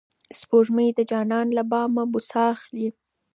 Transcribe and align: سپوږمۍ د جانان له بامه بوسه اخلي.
سپوږمۍ 0.39 0.89
د 0.93 0.99
جانان 1.11 1.47
له 1.57 1.63
بامه 1.71 2.03
بوسه 2.11 2.41
اخلي. 2.53 2.87